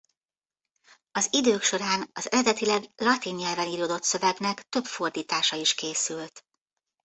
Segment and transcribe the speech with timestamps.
[1.11, 6.45] Az idők során az eredetileg latin nyelven íródott szövegnek több fordítása is készült.